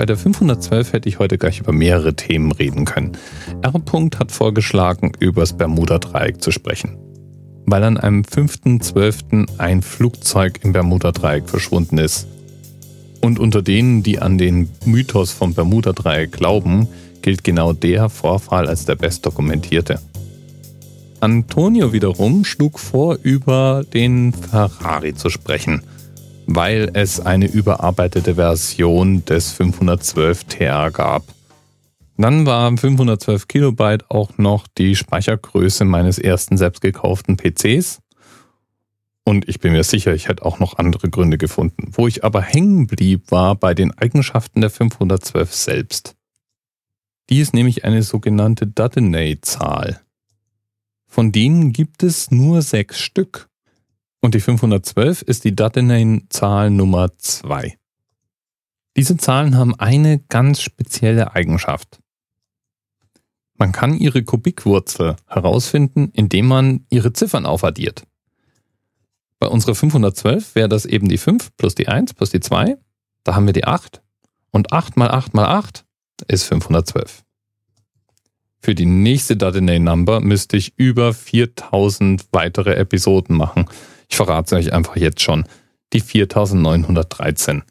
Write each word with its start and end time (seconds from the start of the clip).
Bei 0.00 0.06
der 0.06 0.16
512 0.16 0.94
hätte 0.94 1.10
ich 1.10 1.18
heute 1.18 1.36
gleich 1.36 1.60
über 1.60 1.72
mehrere 1.72 2.14
Themen 2.14 2.52
reden 2.52 2.86
können. 2.86 3.18
R. 3.60 3.74
hat 3.74 4.32
vorgeschlagen, 4.32 5.12
über 5.18 5.42
das 5.42 5.54
Bermuda-Dreieck 5.54 6.40
zu 6.40 6.52
sprechen. 6.52 6.96
Weil 7.66 7.84
an 7.84 7.98
einem 7.98 8.22
5.12. 8.22 9.58
ein 9.58 9.82
Flugzeug 9.82 10.60
im 10.62 10.72
Bermuda-Dreieck 10.72 11.50
verschwunden 11.50 11.98
ist. 11.98 12.26
Und 13.20 13.38
unter 13.38 13.60
denen, 13.60 14.02
die 14.02 14.20
an 14.20 14.38
den 14.38 14.70
Mythos 14.86 15.32
vom 15.32 15.52
Bermuda-Dreieck 15.52 16.32
glauben, 16.32 16.88
gilt 17.20 17.44
genau 17.44 17.74
der 17.74 18.08
Vorfall 18.08 18.68
als 18.68 18.86
der 18.86 18.94
bestdokumentierte. 18.94 20.00
Antonio 21.20 21.92
wiederum 21.92 22.46
schlug 22.46 22.80
vor, 22.80 23.18
über 23.22 23.84
den 23.92 24.32
Ferrari 24.32 25.14
zu 25.14 25.28
sprechen, 25.28 25.82
weil 26.46 26.90
es 26.94 27.20
eine 27.20 27.46
überarbeitete 27.46 28.34
Version 28.36 29.24
des 29.24 29.52
512 29.52 30.44
TR 30.44 30.90
gab. 30.90 31.24
Dann 32.16 32.44
war 32.44 32.76
512 32.76 33.48
Kilobyte 33.48 34.10
auch 34.10 34.36
noch 34.36 34.66
die 34.66 34.94
Speichergröße 34.94 35.84
meines 35.84 36.18
ersten 36.18 36.58
selbst 36.58 36.82
gekauften 36.82 37.36
PCs. 37.36 38.00
Und 39.24 39.48
ich 39.48 39.60
bin 39.60 39.72
mir 39.72 39.84
sicher, 39.84 40.14
ich 40.14 40.28
hätte 40.28 40.44
auch 40.44 40.58
noch 40.58 40.76
andere 40.76 41.08
Gründe 41.08 41.38
gefunden. 41.38 41.92
Wo 41.92 42.08
ich 42.08 42.24
aber 42.24 42.42
hängen 42.42 42.86
blieb, 42.86 43.30
war 43.30 43.54
bei 43.54 43.74
den 43.74 43.96
Eigenschaften 43.96 44.60
der 44.60 44.70
512 44.70 45.54
selbst. 45.54 46.16
Die 47.28 47.38
ist 47.38 47.54
nämlich 47.54 47.84
eine 47.84 48.02
sogenannte 48.02 48.66
Duddenay-Zahl. 48.66 50.00
Von 51.06 51.32
denen 51.32 51.72
gibt 51.72 52.02
es 52.02 52.30
nur 52.30 52.62
sechs 52.62 52.98
Stück. 52.98 53.49
Und 54.20 54.34
die 54.34 54.40
512 54.40 55.22
ist 55.22 55.44
die 55.44 55.56
Duddenay-Zahl 55.56 56.70
Nummer 56.70 57.16
zwei. 57.18 57.78
Diese 58.96 59.16
Zahlen 59.16 59.56
haben 59.56 59.74
eine 59.74 60.18
ganz 60.18 60.60
spezielle 60.60 61.34
Eigenschaft. 61.34 62.00
Man 63.56 63.72
kann 63.72 63.94
ihre 63.94 64.22
Kubikwurzel 64.22 65.16
herausfinden, 65.26 66.10
indem 66.12 66.46
man 66.48 66.86
ihre 66.90 67.12
Ziffern 67.12 67.46
aufaddiert. 67.46 68.04
Bei 69.38 69.48
unserer 69.48 69.74
512 69.74 70.54
wäre 70.54 70.68
das 70.68 70.84
eben 70.84 71.08
die 71.08 71.18
5 71.18 71.56
plus 71.56 71.74
die 71.74 71.88
1 71.88 72.14
plus 72.14 72.30
die 72.30 72.40
2. 72.40 72.76
Da 73.24 73.34
haben 73.34 73.46
wir 73.46 73.52
die 73.52 73.64
8. 73.64 74.02
Und 74.50 74.72
8 74.72 74.96
mal 74.96 75.10
8 75.10 75.34
mal 75.34 75.46
8 75.46 75.84
ist 76.28 76.44
512. 76.44 77.22
Für 78.62 78.74
die 78.74 78.86
nächste 78.86 79.38
Datenay 79.38 79.78
Number 79.78 80.20
müsste 80.20 80.58
ich 80.58 80.74
über 80.76 81.14
4000 81.14 82.26
weitere 82.32 82.74
Episoden 82.74 83.34
machen. 83.36 83.66
Ich 84.10 84.16
verrate 84.16 84.56
es 84.56 84.66
euch 84.66 84.72
einfach 84.72 84.96
jetzt 84.96 85.22
schon. 85.22 85.44
Die 85.92 86.00
4913. 86.00 87.62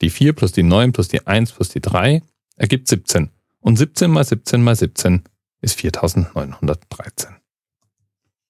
Die 0.00 0.10
4 0.10 0.32
plus 0.32 0.52
die 0.52 0.62
9 0.62 0.92
plus 0.92 1.08
die 1.08 1.26
1 1.26 1.52
plus 1.52 1.68
die 1.68 1.80
3 1.80 2.22
ergibt 2.56 2.88
17. 2.88 3.30
Und 3.60 3.76
17 3.76 4.10
mal 4.10 4.24
17 4.24 4.62
mal 4.62 4.74
17 4.74 5.22
ist 5.60 5.80
4913. 5.80 7.30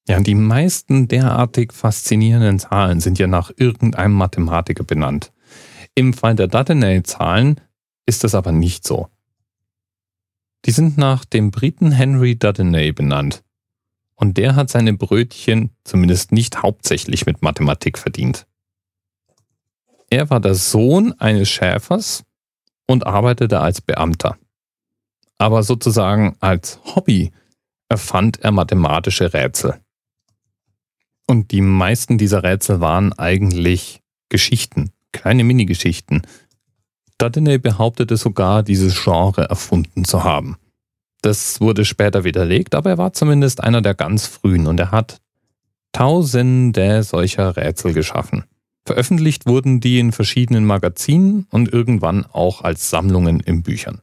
Ja, 0.09 0.21
die 0.21 0.35
meisten 0.35 1.09
derartig 1.09 1.73
faszinierenden 1.73 2.59
Zahlen 2.59 3.01
sind 3.01 3.19
ja 3.19 3.27
nach 3.27 3.51
irgendeinem 3.57 4.13
Mathematiker 4.13 4.85
benannt. 4.85 5.33
Im 5.95 6.13
Fall 6.13 6.35
der 6.35 6.49
Datenay-Zahlen 6.49 7.61
ist 8.05 8.25
das 8.25 8.35
aber 8.35 8.53
nicht 8.53 8.87
so. 8.87 9.09
Die 10.65 10.73
sind 10.73 10.99
nach 10.99 11.25
dem 11.25 11.51
Briten 11.51 11.93
Henry 11.93 12.37
Duddenay 12.37 12.93
benannt. 12.93 13.44
Und 14.17 14.37
der 14.37 14.55
hat 14.57 14.71
seine 14.71 14.93
Brötchen 14.95 15.71
zumindest 15.85 16.33
nicht 16.33 16.63
hauptsächlich 16.63 17.27
mit 17.27 17.43
Mathematik 17.43 17.99
verdient. 17.99 18.47
Er 20.11 20.31
war 20.31 20.41
der 20.41 20.55
Sohn 20.55 21.13
eines 21.19 21.49
Schäfers 21.49 22.25
und 22.87 23.07
arbeitete 23.07 23.61
als 23.61 23.81
Beamter. 23.81 24.39
Aber 25.39 25.63
sozusagen 25.63 26.37
als 26.41 26.79
Hobby 26.85 27.33
erfand 27.89 28.41
er 28.41 28.53
mathematische 28.53 29.35
Rätsel. 29.35 29.81
Und 31.27 31.51
die 31.51 31.63
meisten 31.63 32.19
dieser 32.19 32.43
Rätsel 32.43 32.81
waren 32.81 33.13
eigentlich 33.15 34.03
Geschichten, 34.29 34.93
kleine 35.13 35.43
Minigeschichten, 35.43 36.23
Duddenay 37.19 37.59
behauptete 37.59 38.17
sogar, 38.17 38.63
dieses 38.63 39.03
Genre 39.03 39.49
erfunden 39.49 40.05
zu 40.05 40.25
haben. 40.25 40.57
Das 41.25 41.61
wurde 41.61 41.85
später 41.85 42.25
widerlegt, 42.25 42.75
aber 42.75 42.91
er 42.91 42.99
war 42.99 43.13
zumindest 43.13 43.63
einer 43.63 43.81
der 43.81 43.95
ganz 43.95 44.27
frühen 44.27 44.67
und 44.67 44.79
er 44.79 44.91
hat 44.91 45.21
tausende 45.93 47.03
solcher 47.03 47.57
Rätsel 47.57 47.95
geschaffen. 47.95 48.45
Veröffentlicht 48.85 49.47
wurden 49.47 49.81
die 49.81 49.99
in 49.99 50.13
verschiedenen 50.13 50.67
Magazinen 50.67 51.47
und 51.51 51.73
irgendwann 51.73 52.27
auch 52.27 52.61
als 52.61 52.91
Sammlungen 52.91 53.41
in 53.41 53.63
Büchern. 53.63 54.03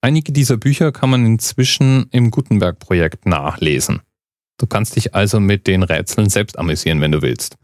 Einige 0.00 0.32
dieser 0.32 0.56
Bücher 0.56 0.90
kann 0.90 1.10
man 1.10 1.24
inzwischen 1.24 2.06
im 2.10 2.32
Gutenberg-Projekt 2.32 3.26
nachlesen. 3.26 4.00
Du 4.58 4.66
kannst 4.66 4.96
dich 4.96 5.14
also 5.14 5.38
mit 5.38 5.68
den 5.68 5.84
Rätseln 5.84 6.28
selbst 6.28 6.58
amüsieren, 6.58 7.00
wenn 7.00 7.12
du 7.12 7.22
willst. 7.22 7.56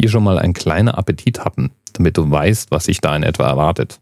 Hier 0.00 0.08
schon 0.08 0.24
mal 0.24 0.38
ein 0.38 0.52
kleiner 0.52 0.98
Appetit 0.98 1.44
haben 1.44 1.70
damit 1.92 2.16
du 2.16 2.30
weißt, 2.30 2.70
was 2.70 2.84
sich 2.84 3.00
da 3.00 3.14
in 3.16 3.22
etwa 3.22 3.46
erwartet. 3.46 4.00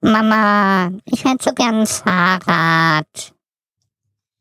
Mama, 0.00 0.92
ich 1.04 1.24
hätte 1.24 1.44
so 1.44 1.52
gern 1.52 1.80
ein 1.80 1.86
Fahrrad. 1.86 3.34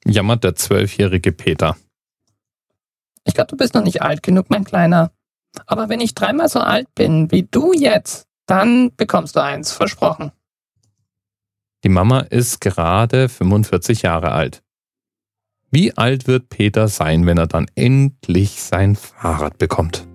Jammert 0.05 0.43
der 0.43 0.55
zwölfjährige 0.55 1.31
Peter. 1.31 1.75
Ich 3.23 3.33
glaube, 3.33 3.49
du 3.49 3.57
bist 3.57 3.73
noch 3.73 3.83
nicht 3.83 4.01
alt 4.01 4.23
genug, 4.23 4.49
mein 4.49 4.63
Kleiner. 4.63 5.11
Aber 5.65 5.89
wenn 5.89 5.99
ich 5.99 6.13
dreimal 6.13 6.47
so 6.47 6.59
alt 6.59 6.93
bin 6.95 7.31
wie 7.31 7.43
du 7.43 7.73
jetzt, 7.73 8.27
dann 8.45 8.95
bekommst 8.95 9.35
du 9.35 9.43
eins, 9.43 9.71
versprochen. 9.71 10.31
Die 11.83 11.89
Mama 11.89 12.21
ist 12.21 12.61
gerade 12.61 13.27
45 13.27 14.03
Jahre 14.03 14.31
alt. 14.31 14.63
Wie 15.69 15.97
alt 15.97 16.27
wird 16.27 16.49
Peter 16.49 16.87
sein, 16.87 17.25
wenn 17.25 17.37
er 17.37 17.47
dann 17.47 17.67
endlich 17.75 18.61
sein 18.61 18.95
Fahrrad 18.95 19.57
bekommt? 19.57 20.06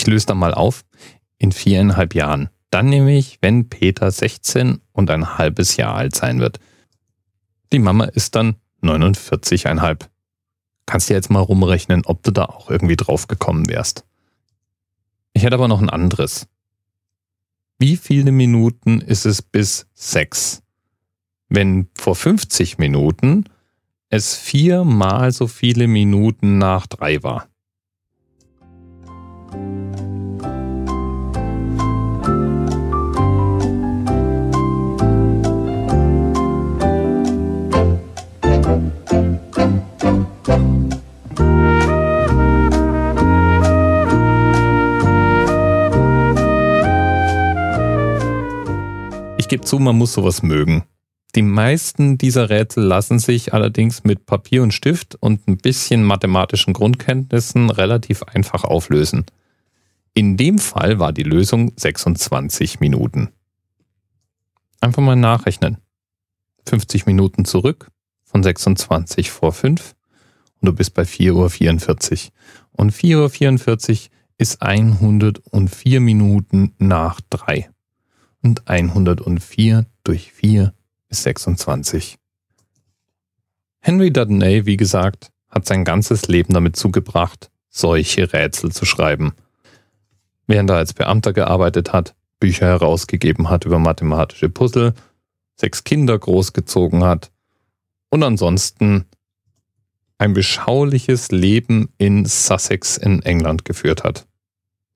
Ich 0.00 0.06
löse 0.06 0.24
da 0.24 0.34
mal 0.34 0.54
auf. 0.54 0.86
In 1.36 1.52
viereinhalb 1.52 2.14
Jahren. 2.14 2.48
Dann 2.70 2.86
nämlich, 2.86 3.36
wenn 3.42 3.68
Peter 3.68 4.10
16 4.10 4.80
und 4.92 5.10
ein 5.10 5.36
halbes 5.36 5.76
Jahr 5.76 5.94
alt 5.94 6.16
sein 6.16 6.40
wird. 6.40 6.58
Die 7.70 7.80
Mama 7.80 8.06
ist 8.06 8.34
dann 8.34 8.56
49,5. 8.82 10.08
Kannst 10.86 11.10
dir 11.10 11.14
jetzt 11.14 11.28
mal 11.28 11.40
rumrechnen, 11.40 12.06
ob 12.06 12.22
du 12.22 12.30
da 12.30 12.46
auch 12.46 12.70
irgendwie 12.70 12.96
drauf 12.96 13.26
gekommen 13.26 13.68
wärst. 13.68 14.06
Ich 15.34 15.42
hätte 15.42 15.56
aber 15.56 15.68
noch 15.68 15.82
ein 15.82 15.90
anderes. 15.90 16.48
Wie 17.78 17.98
viele 17.98 18.32
Minuten 18.32 19.02
ist 19.02 19.26
es 19.26 19.42
bis 19.42 19.86
sechs? 19.92 20.62
Wenn 21.50 21.88
vor 21.94 22.16
50 22.16 22.78
Minuten 22.78 23.44
es 24.08 24.34
viermal 24.34 25.30
so 25.30 25.46
viele 25.46 25.88
Minuten 25.88 26.56
nach 26.56 26.86
drei 26.86 27.22
war. 27.22 27.49
Gebe 49.50 49.64
zu, 49.64 49.78
man 49.78 49.98
muss 49.98 50.14
sowas 50.14 50.42
mögen. 50.42 50.84
Die 51.34 51.42
meisten 51.42 52.18
dieser 52.18 52.50
Rätsel 52.50 52.84
lassen 52.84 53.18
sich 53.18 53.52
allerdings 53.52 54.04
mit 54.04 54.24
Papier 54.24 54.62
und 54.62 54.72
Stift 54.72 55.16
und 55.16 55.46
ein 55.46 55.58
bisschen 55.58 56.02
mathematischen 56.02 56.72
Grundkenntnissen 56.72 57.70
relativ 57.70 58.22
einfach 58.22 58.64
auflösen. 58.64 59.26
In 60.14 60.36
dem 60.36 60.58
Fall 60.58 60.98
war 60.98 61.12
die 61.12 61.22
Lösung 61.22 61.72
26 61.76 62.80
Minuten. 62.80 63.30
Einfach 64.80 65.02
mal 65.02 65.16
nachrechnen. 65.16 65.78
50 66.68 67.06
Minuten 67.06 67.44
zurück 67.44 67.90
von 68.24 68.42
26 68.42 69.30
vor 69.30 69.52
5 69.52 69.94
und 70.60 70.66
du 70.66 70.72
bist 70.72 70.94
bei 70.94 71.02
4.44 71.02 72.26
Uhr. 72.26 72.32
Und 72.72 72.92
4.44 72.92 73.90
Uhr 73.90 74.10
ist 74.38 74.62
104 74.62 76.00
Minuten 76.00 76.74
nach 76.78 77.20
3. 77.30 77.68
Und 78.42 78.68
104 78.68 79.86
durch 80.04 80.32
4 80.32 80.72
ist 81.08 81.22
26. 81.24 82.16
Henry 83.80 84.12
Dudney, 84.12 84.66
wie 84.66 84.76
gesagt, 84.76 85.30
hat 85.48 85.66
sein 85.66 85.84
ganzes 85.84 86.28
Leben 86.28 86.54
damit 86.54 86.76
zugebracht, 86.76 87.50
solche 87.68 88.32
Rätsel 88.32 88.72
zu 88.72 88.84
schreiben. 88.84 89.32
Während 90.46 90.70
er 90.70 90.76
als 90.76 90.94
Beamter 90.94 91.32
gearbeitet 91.32 91.92
hat, 91.92 92.14
Bücher 92.38 92.66
herausgegeben 92.66 93.50
hat 93.50 93.64
über 93.64 93.78
mathematische 93.78 94.48
Puzzle, 94.48 94.94
sechs 95.54 95.84
Kinder 95.84 96.18
großgezogen 96.18 97.04
hat 97.04 97.30
und 98.08 98.22
ansonsten 98.22 99.06
ein 100.18 100.32
beschauliches 100.34 101.30
Leben 101.30 101.90
in 101.98 102.26
Sussex 102.26 102.96
in 102.96 103.22
England 103.22 103.64
geführt 103.64 104.04
hat. 104.04 104.26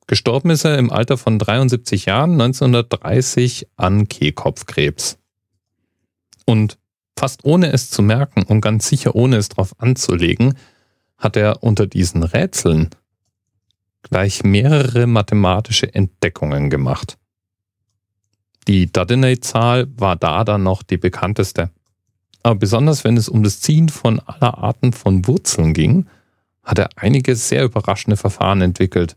Gestorben 0.06 0.50
ist 0.50 0.64
er 0.64 0.78
im 0.78 0.92
Alter 0.92 1.16
von 1.16 1.38
73 1.38 2.06
Jahren 2.06 2.32
1930 2.32 3.68
an 3.76 4.06
Kehlkopfkrebs. 4.06 5.18
Und 6.44 6.78
fast 7.18 7.44
ohne 7.44 7.72
es 7.72 7.90
zu 7.90 8.02
merken 8.02 8.42
und 8.42 8.60
ganz 8.60 8.88
sicher 8.88 9.14
ohne 9.14 9.36
es 9.36 9.48
drauf 9.48 9.74
anzulegen, 9.78 10.54
hat 11.16 11.36
er 11.36 11.62
unter 11.62 11.86
diesen 11.86 12.22
Rätseln 12.22 12.90
gleich 14.02 14.44
mehrere 14.44 15.06
mathematische 15.06 15.94
Entdeckungen 15.94 16.68
gemacht. 16.68 17.16
Die 18.68 18.90
Dudiney-Zahl 18.92 19.86
war 19.96 20.16
da 20.16 20.44
dann 20.44 20.62
noch 20.62 20.82
die 20.82 20.98
bekannteste. 20.98 21.70
Aber 22.42 22.56
besonders 22.56 23.04
wenn 23.04 23.16
es 23.16 23.28
um 23.28 23.42
das 23.42 23.60
Ziehen 23.60 23.88
von 23.88 24.20
aller 24.20 24.58
Arten 24.58 24.92
von 24.92 25.26
Wurzeln 25.26 25.72
ging, 25.72 26.06
hat 26.62 26.78
er 26.78 26.90
einige 26.96 27.36
sehr 27.36 27.64
überraschende 27.64 28.16
Verfahren 28.16 28.60
entwickelt, 28.60 29.16